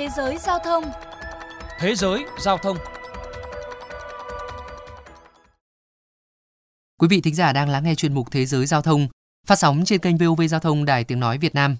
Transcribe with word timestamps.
Thế 0.00 0.08
giới 0.16 0.38
giao 0.38 0.58
thông 0.58 0.84
Thế 1.78 1.94
giới 1.94 2.24
giao 2.38 2.58
thông 2.58 2.76
Quý 6.98 7.08
vị 7.08 7.20
thính 7.20 7.34
giả 7.34 7.52
đang 7.52 7.68
lắng 7.68 7.84
nghe 7.84 7.94
chuyên 7.94 8.14
mục 8.14 8.30
Thế 8.30 8.46
giới 8.46 8.66
giao 8.66 8.82
thông 8.82 9.08
phát 9.46 9.56
sóng 9.56 9.82
trên 9.84 10.00
kênh 10.00 10.16
VOV 10.16 10.42
Giao 10.50 10.60
thông 10.60 10.84
Đài 10.84 11.04
Tiếng 11.04 11.20
Nói 11.20 11.38
Việt 11.38 11.54
Nam. 11.54 11.76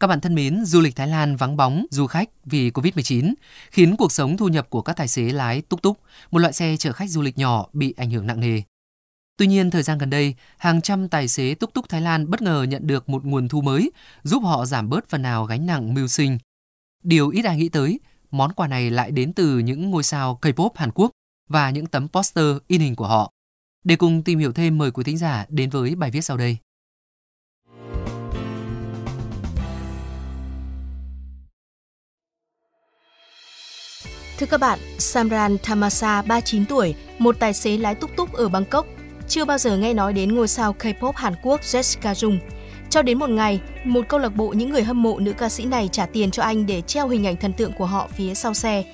Các 0.00 0.06
bạn 0.06 0.20
thân 0.20 0.34
mến, 0.34 0.64
du 0.64 0.80
lịch 0.80 0.96
Thái 0.96 1.08
Lan 1.08 1.36
vắng 1.36 1.56
bóng 1.56 1.86
du 1.90 2.06
khách 2.06 2.28
vì 2.44 2.70
Covid-19 2.70 3.34
khiến 3.70 3.96
cuộc 3.96 4.12
sống 4.12 4.36
thu 4.36 4.48
nhập 4.48 4.70
của 4.70 4.82
các 4.82 4.96
tài 4.96 5.08
xế 5.08 5.22
lái 5.22 5.62
túc 5.62 5.82
túc, 5.82 5.98
một 6.30 6.38
loại 6.38 6.52
xe 6.52 6.76
chở 6.76 6.92
khách 6.92 7.10
du 7.10 7.22
lịch 7.22 7.38
nhỏ 7.38 7.66
bị 7.72 7.94
ảnh 7.96 8.10
hưởng 8.10 8.26
nặng 8.26 8.40
nề. 8.40 8.62
Tuy 9.36 9.46
nhiên, 9.46 9.70
thời 9.70 9.82
gian 9.82 9.98
gần 9.98 10.10
đây, 10.10 10.34
hàng 10.58 10.80
trăm 10.80 11.08
tài 11.08 11.28
xế 11.28 11.54
túc 11.54 11.74
túc 11.74 11.88
Thái 11.88 12.00
Lan 12.00 12.30
bất 12.30 12.42
ngờ 12.42 12.66
nhận 12.68 12.86
được 12.86 13.08
một 13.08 13.24
nguồn 13.24 13.48
thu 13.48 13.60
mới, 13.60 13.90
giúp 14.22 14.42
họ 14.42 14.66
giảm 14.66 14.88
bớt 14.88 15.08
phần 15.08 15.22
nào 15.22 15.44
gánh 15.44 15.66
nặng 15.66 15.94
mưu 15.94 16.06
sinh. 16.06 16.38
Điều 17.02 17.28
ít 17.28 17.44
ai 17.44 17.56
nghĩ 17.56 17.68
tới, 17.68 18.00
món 18.30 18.52
quà 18.52 18.68
này 18.68 18.90
lại 18.90 19.10
đến 19.10 19.32
từ 19.32 19.58
những 19.58 19.90
ngôi 19.90 20.02
sao 20.02 20.38
K-pop 20.42 20.70
Hàn 20.74 20.90
Quốc 20.94 21.10
và 21.48 21.70
những 21.70 21.86
tấm 21.86 22.08
poster 22.08 22.56
in 22.66 22.80
hình 22.80 22.96
của 22.96 23.06
họ. 23.06 23.32
Để 23.84 23.96
cùng 23.96 24.22
tìm 24.22 24.38
hiểu 24.38 24.52
thêm 24.52 24.78
mời 24.78 24.90
quý 24.90 25.04
thính 25.04 25.18
giả 25.18 25.46
đến 25.48 25.70
với 25.70 25.94
bài 25.94 26.10
viết 26.10 26.20
sau 26.20 26.36
đây. 26.36 26.56
Thưa 34.38 34.46
các 34.46 34.60
bạn, 34.60 34.78
Samran 34.98 35.56
Thamasa, 35.62 36.22
39 36.22 36.66
tuổi, 36.66 36.94
một 37.18 37.36
tài 37.38 37.54
xế 37.54 37.76
lái 37.76 37.94
túc 37.94 38.10
túc 38.16 38.32
ở 38.32 38.48
Bangkok, 38.48 38.86
chưa 39.28 39.44
bao 39.44 39.58
giờ 39.58 39.76
nghe 39.76 39.94
nói 39.94 40.12
đến 40.12 40.34
ngôi 40.34 40.48
sao 40.48 40.74
K-pop 40.78 41.12
Hàn 41.16 41.34
Quốc 41.42 41.60
Jessica 41.60 42.12
Jung. 42.12 42.38
Cho 42.92 43.02
đến 43.02 43.18
một 43.18 43.30
ngày, 43.30 43.60
một 43.84 44.08
câu 44.08 44.20
lạc 44.20 44.36
bộ 44.36 44.48
những 44.48 44.70
người 44.70 44.82
hâm 44.82 45.02
mộ 45.02 45.18
nữ 45.18 45.32
ca 45.32 45.48
sĩ 45.48 45.64
này 45.64 45.88
trả 45.92 46.06
tiền 46.06 46.30
cho 46.30 46.42
anh 46.42 46.66
để 46.66 46.80
treo 46.80 47.08
hình 47.08 47.26
ảnh 47.26 47.36
thần 47.36 47.52
tượng 47.52 47.72
của 47.72 47.86
họ 47.86 48.08
phía 48.16 48.34
sau 48.34 48.54
xe. 48.54 48.84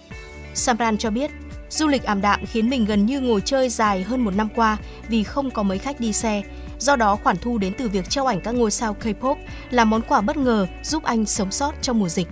Samran 0.55 0.99
cho 0.99 1.11
biết, 1.11 1.31
du 1.71 1.87
lịch 1.87 2.03
ảm 2.03 2.21
đạm 2.21 2.47
khiến 2.47 2.71
mình 2.71 2.85
gần 2.85 3.07
như 3.07 3.21
ngồi 3.21 3.41
chơi 3.41 3.69
dài 3.69 4.03
hơn 4.03 4.25
một 4.25 4.35
năm 4.35 4.49
qua 4.55 4.77
vì 5.09 5.23
không 5.23 5.51
có 5.51 5.63
mấy 5.63 5.79
khách 5.79 6.01
đi 6.01 6.13
xe. 6.13 6.43
Do 6.79 6.97
đó, 6.97 7.17
khoản 7.17 7.37
thu 7.37 7.59
đến 7.59 7.73
từ 7.79 7.89
việc 7.89 8.11
treo 8.11 8.27
ảnh 8.27 8.41
các 8.41 8.55
ngôi 8.55 8.71
sao 8.71 8.97
K-pop 9.03 9.37
là 9.71 9.85
món 9.85 10.03
quà 10.03 10.21
bất 10.21 10.37
ngờ 10.37 10.67
giúp 10.83 11.03
anh 11.03 11.27
sống 11.27 11.51
sót 11.51 11.73
trong 11.83 11.99
mùa 11.99 12.09
dịch. 12.09 12.29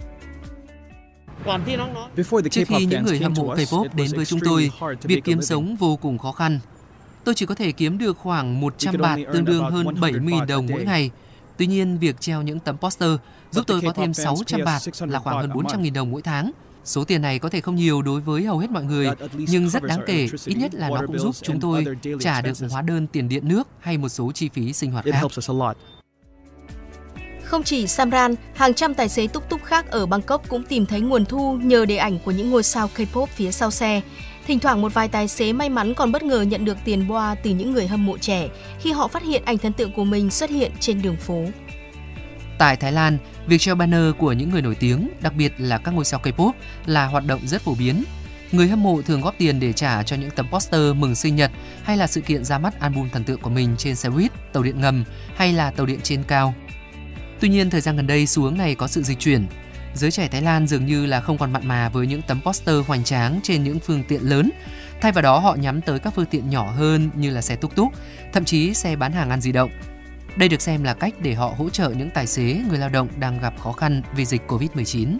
Trước 2.50 2.68
khi 2.68 2.84
những 2.84 3.04
người 3.04 3.18
hâm 3.18 3.34
mộ 3.36 3.54
K-pop 3.54 3.88
đến 3.94 4.08
với 4.16 4.24
chúng 4.24 4.40
tôi, 4.44 4.70
việc 5.02 5.24
kiếm 5.24 5.42
sống 5.42 5.76
vô 5.76 5.96
cùng 5.96 6.18
khó 6.18 6.32
khăn. 6.32 6.60
Tôi 7.24 7.34
chỉ 7.34 7.46
có 7.46 7.54
thể 7.54 7.72
kiếm 7.72 7.98
được 7.98 8.18
khoảng 8.18 8.60
100 8.60 8.94
bạt 8.98 9.18
tương 9.32 9.44
đương 9.44 9.70
hơn 9.70 9.86
70.000 9.86 10.46
đồng 10.46 10.66
mỗi 10.70 10.84
ngày. 10.84 11.10
Tuy 11.56 11.66
nhiên, 11.66 11.98
việc 11.98 12.20
treo 12.20 12.42
những 12.42 12.58
tấm 12.58 12.78
poster 12.78 13.10
giúp 13.50 13.64
tôi 13.66 13.80
có 13.84 13.92
thêm 13.92 14.14
600 14.14 14.60
bạt 14.64 14.82
là 15.00 15.18
khoảng 15.18 15.36
hơn 15.36 15.50
400.000 15.50 15.92
đồng 15.92 16.10
mỗi 16.10 16.22
tháng. 16.22 16.50
Số 16.84 17.04
tiền 17.04 17.22
này 17.22 17.38
có 17.38 17.48
thể 17.48 17.60
không 17.60 17.76
nhiều 17.76 18.02
đối 18.02 18.20
với 18.20 18.44
hầu 18.44 18.58
hết 18.58 18.70
mọi 18.70 18.84
người, 18.84 19.08
nhưng 19.32 19.70
rất 19.70 19.82
đáng 19.82 20.00
kể, 20.06 20.28
ít 20.44 20.54
nhất 20.54 20.74
là 20.74 20.88
nó 20.88 21.02
cũng 21.06 21.18
giúp 21.18 21.34
chúng 21.42 21.60
tôi 21.60 21.84
trả 22.20 22.40
được 22.40 22.52
hóa 22.70 22.82
đơn 22.82 23.06
tiền 23.06 23.28
điện 23.28 23.48
nước 23.48 23.68
hay 23.80 23.98
một 23.98 24.08
số 24.08 24.32
chi 24.32 24.48
phí 24.48 24.72
sinh 24.72 24.90
hoạt 24.90 25.04
khác. 25.04 25.22
Không 27.44 27.62
chỉ 27.62 27.86
Samran, 27.86 28.34
hàng 28.54 28.74
trăm 28.74 28.94
tài 28.94 29.08
xế 29.08 29.26
túc 29.26 29.48
túc 29.48 29.64
khác 29.64 29.90
ở 29.90 30.06
Bangkok 30.06 30.48
cũng 30.48 30.62
tìm 30.62 30.86
thấy 30.86 31.00
nguồn 31.00 31.24
thu 31.24 31.58
nhờ 31.62 31.86
đề 31.86 31.96
ảnh 31.96 32.18
của 32.24 32.30
những 32.30 32.50
ngôi 32.50 32.62
sao 32.62 32.90
K-pop 32.96 33.26
phía 33.26 33.52
sau 33.52 33.70
xe. 33.70 34.00
Thỉnh 34.46 34.58
thoảng 34.58 34.82
một 34.82 34.94
vài 34.94 35.08
tài 35.08 35.28
xế 35.28 35.52
may 35.52 35.68
mắn 35.68 35.94
còn 35.94 36.12
bất 36.12 36.22
ngờ 36.22 36.42
nhận 36.42 36.64
được 36.64 36.76
tiền 36.84 37.08
boa 37.08 37.34
từ 37.34 37.50
những 37.50 37.72
người 37.72 37.86
hâm 37.86 38.06
mộ 38.06 38.18
trẻ 38.18 38.48
khi 38.80 38.92
họ 38.92 39.08
phát 39.08 39.22
hiện 39.22 39.42
ảnh 39.44 39.58
thần 39.58 39.72
tượng 39.72 39.92
của 39.92 40.04
mình 40.04 40.30
xuất 40.30 40.50
hiện 40.50 40.72
trên 40.80 41.02
đường 41.02 41.16
phố. 41.16 41.44
Tại 42.58 42.76
Thái 42.76 42.92
Lan, 42.92 43.18
việc 43.46 43.60
treo 43.60 43.74
banner 43.74 44.14
của 44.18 44.32
những 44.32 44.50
người 44.50 44.62
nổi 44.62 44.74
tiếng, 44.74 45.08
đặc 45.20 45.34
biệt 45.36 45.52
là 45.58 45.78
các 45.78 45.94
ngôi 45.94 46.04
sao 46.04 46.20
K-pop 46.22 46.52
là 46.86 47.06
hoạt 47.06 47.26
động 47.26 47.40
rất 47.46 47.62
phổ 47.62 47.74
biến. 47.74 48.04
Người 48.52 48.68
hâm 48.68 48.82
mộ 48.82 49.02
thường 49.02 49.20
góp 49.20 49.34
tiền 49.38 49.60
để 49.60 49.72
trả 49.72 50.02
cho 50.02 50.16
những 50.16 50.30
tấm 50.30 50.46
poster 50.50 50.94
mừng 50.96 51.14
sinh 51.14 51.36
nhật 51.36 51.50
hay 51.82 51.96
là 51.96 52.06
sự 52.06 52.20
kiện 52.20 52.44
ra 52.44 52.58
mắt 52.58 52.80
album 52.80 53.08
thần 53.08 53.24
tượng 53.24 53.40
của 53.40 53.50
mình 53.50 53.74
trên 53.78 53.96
xe 53.96 54.08
buýt, 54.08 54.32
tàu 54.52 54.62
điện 54.62 54.80
ngầm 54.80 55.04
hay 55.36 55.52
là 55.52 55.70
tàu 55.70 55.86
điện 55.86 56.00
trên 56.02 56.22
cao. 56.22 56.54
Tuy 57.40 57.48
nhiên, 57.48 57.70
thời 57.70 57.80
gian 57.80 57.96
gần 57.96 58.06
đây 58.06 58.26
xu 58.26 58.42
hướng 58.42 58.58
này 58.58 58.74
có 58.74 58.86
sự 58.86 59.02
dịch 59.02 59.18
chuyển. 59.18 59.46
Giới 59.96 60.10
trẻ 60.10 60.28
Thái 60.28 60.42
Lan 60.42 60.66
dường 60.66 60.86
như 60.86 61.06
là 61.06 61.20
không 61.20 61.38
còn 61.38 61.52
mặn 61.52 61.68
mà 61.68 61.88
với 61.88 62.06
những 62.06 62.22
tấm 62.22 62.40
poster 62.44 62.76
hoành 62.86 63.04
tráng 63.04 63.40
trên 63.42 63.64
những 63.64 63.78
phương 63.78 64.04
tiện 64.08 64.22
lớn. 64.22 64.50
Thay 65.00 65.12
vào 65.12 65.22
đó 65.22 65.38
họ 65.38 65.54
nhắm 65.54 65.80
tới 65.80 65.98
các 65.98 66.14
phương 66.14 66.26
tiện 66.26 66.50
nhỏ 66.50 66.70
hơn 66.70 67.10
như 67.14 67.30
là 67.30 67.40
xe 67.40 67.56
túc 67.56 67.74
túc, 67.76 67.92
thậm 68.32 68.44
chí 68.44 68.74
xe 68.74 68.96
bán 68.96 69.12
hàng 69.12 69.30
ăn 69.30 69.40
di 69.40 69.52
động. 69.52 69.70
Đây 70.36 70.48
được 70.48 70.60
xem 70.60 70.84
là 70.84 70.94
cách 70.94 71.14
để 71.20 71.34
họ 71.34 71.54
hỗ 71.58 71.70
trợ 71.70 71.90
những 71.90 72.10
tài 72.10 72.26
xế, 72.26 72.60
người 72.68 72.78
lao 72.78 72.88
động 72.88 73.08
đang 73.18 73.38
gặp 73.40 73.54
khó 73.58 73.72
khăn 73.72 74.02
vì 74.16 74.24
dịch 74.24 74.42
Covid-19. 74.48 75.18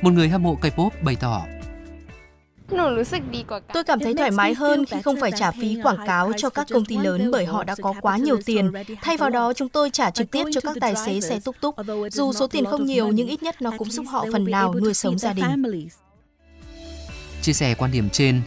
Một 0.00 0.12
người 0.12 0.28
hâm 0.28 0.42
mộ 0.42 0.58
K-pop 0.62 0.90
bày 1.02 1.16
tỏ 1.16 1.44
Tôi 3.72 3.84
cảm 3.84 4.00
thấy 4.00 4.14
thoải 4.14 4.30
mái 4.30 4.54
hơn 4.54 4.84
khi 4.84 5.02
không 5.02 5.16
phải 5.20 5.30
trả 5.36 5.50
phí 5.50 5.78
quảng 5.82 6.06
cáo 6.06 6.32
cho 6.36 6.50
các 6.50 6.66
công 6.70 6.84
ty 6.84 6.96
lớn 6.96 7.30
bởi 7.30 7.46
họ 7.46 7.64
đã 7.64 7.74
có 7.82 7.94
quá 8.00 8.16
nhiều 8.16 8.38
tiền. 8.46 8.72
Thay 9.02 9.16
vào 9.16 9.30
đó, 9.30 9.52
chúng 9.52 9.68
tôi 9.68 9.90
trả 9.90 10.10
trực 10.10 10.30
tiếp 10.30 10.44
cho 10.52 10.60
các 10.60 10.76
tài 10.80 10.96
xế 10.96 11.20
xe 11.20 11.40
túc 11.40 11.56
túc. 11.60 11.74
Dù 12.12 12.32
số 12.32 12.46
tiền 12.46 12.64
không 12.64 12.84
nhiều 12.84 13.08
nhưng 13.08 13.28
ít 13.28 13.42
nhất 13.42 13.62
nó 13.62 13.70
cũng 13.78 13.90
giúp 13.90 14.06
họ 14.08 14.26
phần 14.32 14.50
nào 14.50 14.74
nuôi 14.74 14.94
sống 14.94 15.18
gia 15.18 15.32
đình. 15.32 15.88
Chia 17.42 17.52
sẻ 17.52 17.74
quan 17.74 17.92
điểm 17.92 18.10
trên, 18.10 18.42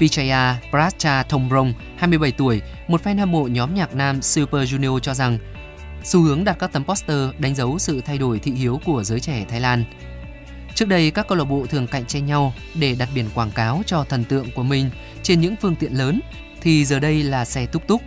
Pichaya 0.00 0.56
Pracha 0.70 1.22
Thombrong, 1.22 1.72
27 1.96 2.32
tuổi, 2.32 2.62
một 2.88 3.00
fan 3.04 3.18
hâm 3.18 3.32
mộ 3.32 3.42
nhóm 3.42 3.74
nhạc 3.74 3.94
nam 3.94 4.22
Super 4.22 4.74
Junior 4.74 4.98
cho 4.98 5.14
rằng 5.14 5.38
xu 6.04 6.20
hướng 6.20 6.44
đặt 6.44 6.56
các 6.58 6.72
tấm 6.72 6.84
poster 6.84 7.28
đánh 7.38 7.54
dấu 7.54 7.78
sự 7.78 8.00
thay 8.00 8.18
đổi 8.18 8.38
thị 8.38 8.52
hiếu 8.52 8.80
của 8.84 9.02
giới 9.04 9.20
trẻ 9.20 9.44
Thái 9.48 9.60
Lan. 9.60 9.84
Trước 10.74 10.88
đây, 10.88 11.10
các 11.10 11.28
câu 11.28 11.38
lạc 11.38 11.44
bộ 11.44 11.66
thường 11.66 11.86
cạnh 11.86 12.06
tranh 12.06 12.26
nhau 12.26 12.52
để 12.74 12.94
đặt 12.98 13.08
biển 13.14 13.26
quảng 13.34 13.50
cáo 13.50 13.82
cho 13.86 14.04
thần 14.04 14.24
tượng 14.24 14.50
của 14.54 14.62
mình 14.62 14.90
trên 15.22 15.40
những 15.40 15.56
phương 15.60 15.76
tiện 15.76 15.98
lớn, 15.98 16.20
thì 16.60 16.84
giờ 16.84 16.98
đây 16.98 17.22
là 17.22 17.44
xe 17.44 17.66
túc 17.66 17.86
túc. 17.86 18.02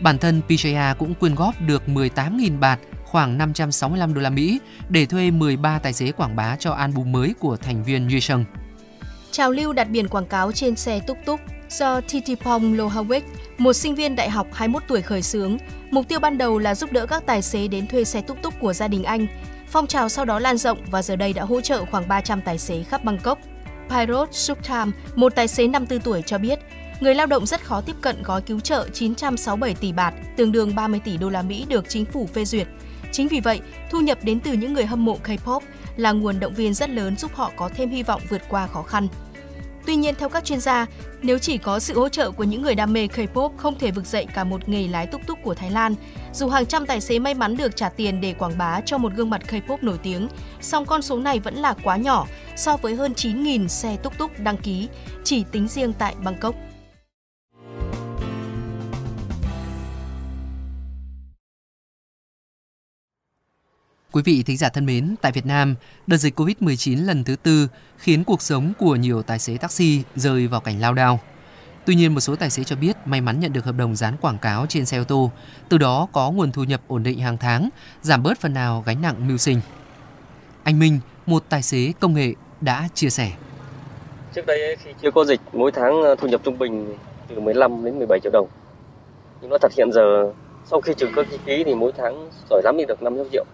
Bản 0.00 0.18
thân 0.18 0.42
Pichaya 0.48 0.94
cũng 0.94 1.14
quyên 1.14 1.34
góp 1.34 1.60
được 1.60 1.82
18.000 1.86 2.58
bạt, 2.58 2.78
khoảng 3.04 3.38
565 3.38 4.14
đô 4.14 4.20
la 4.20 4.30
Mỹ 4.30 4.58
để 4.88 5.06
thuê 5.06 5.30
13 5.30 5.78
tài 5.78 5.92
xế 5.92 6.12
quảng 6.12 6.36
bá 6.36 6.56
cho 6.56 6.72
album 6.72 7.12
mới 7.12 7.34
của 7.40 7.56
thành 7.56 7.84
viên 7.84 8.10
Duy 8.10 8.20
Trào 9.30 9.50
lưu 9.50 9.72
đặt 9.72 9.90
biển 9.90 10.08
quảng 10.08 10.26
cáo 10.26 10.52
trên 10.52 10.76
xe 10.76 11.00
túc 11.00 11.18
túc 11.24 11.40
do 11.70 12.00
Titipong 12.00 12.76
Lohawek, 12.76 13.20
một 13.58 13.72
sinh 13.72 13.94
viên 13.94 14.16
đại 14.16 14.30
học 14.30 14.46
21 14.52 14.82
tuổi 14.88 15.02
khởi 15.02 15.22
xướng. 15.22 15.58
Mục 15.90 16.08
tiêu 16.08 16.20
ban 16.20 16.38
đầu 16.38 16.58
là 16.58 16.74
giúp 16.74 16.92
đỡ 16.92 17.06
các 17.06 17.26
tài 17.26 17.42
xế 17.42 17.68
đến 17.68 17.86
thuê 17.86 18.04
xe 18.04 18.20
túc 18.20 18.42
túc 18.42 18.54
của 18.60 18.72
gia 18.72 18.88
đình 18.88 19.04
anh. 19.04 19.26
Phong 19.68 19.86
trào 19.86 20.08
sau 20.08 20.24
đó 20.24 20.38
lan 20.38 20.56
rộng 20.56 20.78
và 20.90 21.02
giờ 21.02 21.16
đây 21.16 21.32
đã 21.32 21.42
hỗ 21.42 21.60
trợ 21.60 21.84
khoảng 21.84 22.08
300 22.08 22.40
tài 22.40 22.58
xế 22.58 22.82
khắp 22.82 23.04
Bangkok. 23.04 23.38
Pirot 23.90 24.28
Subtham, 24.32 24.92
một 25.14 25.34
tài 25.34 25.48
xế 25.48 25.68
54 25.68 26.04
tuổi 26.04 26.22
cho 26.26 26.38
biết, 26.38 26.58
người 27.00 27.14
lao 27.14 27.26
động 27.26 27.46
rất 27.46 27.64
khó 27.64 27.80
tiếp 27.80 27.96
cận 28.00 28.22
gói 28.22 28.42
cứu 28.42 28.60
trợ 28.60 28.88
967 28.92 29.74
tỷ 29.74 29.92
bạt, 29.92 30.14
tương 30.36 30.52
đương 30.52 30.74
30 30.74 31.00
tỷ 31.04 31.16
đô 31.16 31.28
la 31.28 31.42
Mỹ 31.42 31.66
được 31.68 31.84
chính 31.88 32.04
phủ 32.04 32.28
phê 32.34 32.44
duyệt. 32.44 32.66
Chính 33.12 33.28
vì 33.28 33.40
vậy, 33.40 33.60
thu 33.90 34.00
nhập 34.00 34.18
đến 34.22 34.40
từ 34.40 34.52
những 34.52 34.72
người 34.72 34.86
hâm 34.86 35.04
mộ 35.04 35.18
K-pop 35.24 35.60
là 35.96 36.12
nguồn 36.12 36.40
động 36.40 36.54
viên 36.54 36.74
rất 36.74 36.90
lớn 36.90 37.16
giúp 37.16 37.34
họ 37.34 37.52
có 37.56 37.70
thêm 37.74 37.90
hy 37.90 38.02
vọng 38.02 38.22
vượt 38.28 38.42
qua 38.48 38.66
khó 38.66 38.82
khăn. 38.82 39.08
Tuy 39.86 39.96
nhiên, 39.96 40.14
theo 40.18 40.28
các 40.28 40.44
chuyên 40.44 40.60
gia, 40.60 40.86
nếu 41.22 41.38
chỉ 41.38 41.58
có 41.58 41.78
sự 41.78 41.94
hỗ 41.94 42.08
trợ 42.08 42.30
của 42.30 42.44
những 42.44 42.62
người 42.62 42.74
đam 42.74 42.92
mê 42.92 43.06
K-pop 43.06 43.50
không 43.56 43.78
thể 43.78 43.90
vực 43.90 44.06
dậy 44.06 44.26
cả 44.34 44.44
một 44.44 44.68
nghề 44.68 44.88
lái 44.88 45.06
túc 45.06 45.26
túc 45.26 45.38
của 45.42 45.54
Thái 45.54 45.70
Lan. 45.70 45.94
Dù 46.32 46.48
hàng 46.48 46.66
trăm 46.66 46.86
tài 46.86 47.00
xế 47.00 47.18
may 47.18 47.34
mắn 47.34 47.56
được 47.56 47.76
trả 47.76 47.88
tiền 47.88 48.20
để 48.20 48.32
quảng 48.32 48.58
bá 48.58 48.80
cho 48.80 48.98
một 48.98 49.12
gương 49.16 49.30
mặt 49.30 49.42
K-pop 49.48 49.78
nổi 49.82 49.98
tiếng, 50.02 50.28
song 50.60 50.86
con 50.86 51.02
số 51.02 51.18
này 51.18 51.40
vẫn 51.40 51.54
là 51.54 51.74
quá 51.82 51.96
nhỏ 51.96 52.26
so 52.56 52.76
với 52.76 52.94
hơn 52.94 53.12
9.000 53.12 53.68
xe 53.68 53.96
túc 54.02 54.18
túc 54.18 54.30
đăng 54.38 54.56
ký 54.56 54.88
chỉ 55.24 55.44
tính 55.52 55.68
riêng 55.68 55.92
tại 55.92 56.14
Bangkok. 56.24 56.54
Quý 64.16 64.22
vị 64.22 64.42
thính 64.42 64.56
giả 64.56 64.68
thân 64.68 64.86
mến, 64.86 65.14
tại 65.22 65.32
Việt 65.32 65.46
Nam, 65.46 65.74
đợt 66.06 66.16
dịch 66.16 66.40
Covid-19 66.40 67.06
lần 67.06 67.24
thứ 67.24 67.36
tư 67.42 67.68
khiến 67.98 68.24
cuộc 68.24 68.42
sống 68.42 68.72
của 68.78 68.96
nhiều 68.96 69.22
tài 69.22 69.38
xế 69.38 69.56
taxi 69.56 70.02
rơi 70.14 70.46
vào 70.46 70.60
cảnh 70.60 70.80
lao 70.80 70.94
đao. 70.94 71.20
Tuy 71.86 71.94
nhiên, 71.94 72.14
một 72.14 72.20
số 72.20 72.36
tài 72.36 72.50
xế 72.50 72.64
cho 72.64 72.76
biết 72.76 72.96
may 73.04 73.20
mắn 73.20 73.40
nhận 73.40 73.52
được 73.52 73.64
hợp 73.64 73.74
đồng 73.78 73.96
dán 73.96 74.16
quảng 74.20 74.38
cáo 74.38 74.66
trên 74.68 74.86
xe 74.86 74.98
ô 74.98 75.04
tô, 75.04 75.30
từ 75.68 75.78
đó 75.78 76.08
có 76.12 76.30
nguồn 76.30 76.52
thu 76.52 76.64
nhập 76.64 76.80
ổn 76.88 77.02
định 77.02 77.20
hàng 77.20 77.36
tháng, 77.36 77.68
giảm 78.02 78.22
bớt 78.22 78.40
phần 78.40 78.54
nào 78.54 78.82
gánh 78.86 79.02
nặng 79.02 79.28
mưu 79.28 79.36
sinh. 79.36 79.60
Anh 80.62 80.78
Minh, 80.78 81.00
một 81.26 81.42
tài 81.48 81.62
xế 81.62 81.92
công 82.00 82.14
nghệ, 82.14 82.32
đã 82.60 82.88
chia 82.94 83.10
sẻ. 83.10 83.32
Trước 84.34 84.46
đây 84.46 84.76
khi 84.76 84.90
chưa 85.02 85.10
có 85.10 85.24
dịch, 85.24 85.40
mỗi 85.52 85.72
tháng 85.72 86.02
ờ, 86.02 86.14
thu 86.14 86.28
nhập 86.28 86.40
trung 86.44 86.58
bình 86.58 86.94
từ 87.28 87.40
15 87.40 87.84
đến 87.84 87.98
17 87.98 88.20
triệu 88.22 88.32
đồng. 88.32 88.48
Nhưng 89.40 89.50
nó 89.50 89.58
thật 89.58 89.72
hiện 89.76 89.92
giờ, 89.92 90.32
sau 90.64 90.80
khi 90.80 90.92
trừ 90.96 91.08
các 91.16 91.26
chi 91.30 91.38
phí 91.44 91.64
thì 91.64 91.74
mỗi 91.74 91.92
tháng 91.96 92.30
giỏi 92.50 92.62
lắm 92.64 92.74
thì 92.78 92.84
được 92.88 93.02
5 93.02 93.16
triệu 93.32 93.44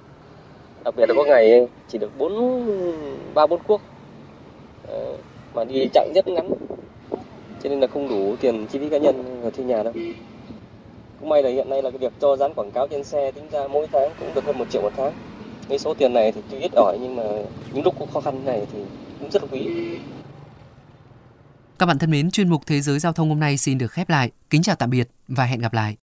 đặc 0.84 0.96
biệt 0.96 1.08
là 1.08 1.14
có 1.16 1.24
ngày 1.24 1.66
chỉ 1.88 1.98
được 1.98 2.10
bốn 2.18 2.66
ba 3.34 3.46
bốn 3.46 3.62
cuốc 3.62 3.80
mà 5.54 5.64
đi 5.64 5.88
chặng 5.94 6.12
rất 6.14 6.28
ngắn 6.28 6.50
cho 7.62 7.70
nên 7.70 7.80
là 7.80 7.86
không 7.86 8.08
đủ 8.08 8.36
tiền 8.40 8.66
chi 8.66 8.78
phí 8.78 8.88
cá 8.88 8.98
nhân 8.98 9.40
và 9.42 9.50
thuê 9.50 9.64
nhà 9.64 9.82
đâu 9.82 9.92
cũng 11.20 11.28
may 11.28 11.42
là 11.42 11.50
hiện 11.50 11.70
nay 11.70 11.82
là 11.82 11.90
cái 11.90 11.98
việc 11.98 12.12
cho 12.20 12.36
dán 12.36 12.54
quảng 12.54 12.70
cáo 12.70 12.88
trên 12.88 13.04
xe 13.04 13.30
tính 13.30 13.44
ra 13.50 13.68
mỗi 13.68 13.86
tháng 13.92 14.10
cũng 14.20 14.34
được 14.34 14.44
hơn 14.44 14.58
một 14.58 14.64
triệu 14.70 14.82
một 14.82 14.92
tháng 14.96 15.12
Cái 15.68 15.78
số 15.78 15.94
tiền 15.94 16.12
này 16.14 16.32
thì 16.32 16.40
tuy 16.50 16.58
ít 16.58 16.72
ỏi 16.76 16.98
nhưng 17.00 17.16
mà 17.16 17.24
những 17.72 17.84
lúc 17.84 17.94
khó 18.14 18.20
khăn 18.20 18.44
này 18.44 18.66
thì 18.72 18.78
cũng 19.20 19.30
rất 19.30 19.42
là 19.42 19.48
quý. 19.52 19.68
Các 21.78 21.86
bạn 21.86 21.98
thân 21.98 22.10
mến, 22.10 22.30
chuyên 22.30 22.48
mục 22.48 22.62
Thế 22.66 22.80
giới 22.80 22.98
giao 22.98 23.12
thông 23.12 23.28
hôm 23.28 23.40
nay 23.40 23.56
xin 23.56 23.78
được 23.78 23.92
khép 23.92 24.08
lại. 24.10 24.30
Kính 24.50 24.62
chào 24.62 24.76
tạm 24.76 24.90
biệt 24.90 25.08
và 25.28 25.44
hẹn 25.44 25.60
gặp 25.60 25.74
lại. 25.74 26.01